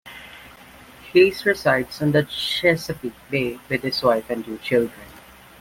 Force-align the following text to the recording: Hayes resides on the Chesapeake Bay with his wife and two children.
Hayes 1.13 1.45
resides 1.45 2.01
on 2.01 2.11
the 2.11 2.23
Chesapeake 2.23 3.13
Bay 3.29 3.59
with 3.69 3.83
his 3.83 4.01
wife 4.01 4.31
and 4.31 4.43
two 4.43 4.57
children. 4.57 5.05